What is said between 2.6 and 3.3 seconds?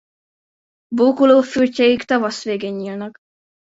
nyílnak.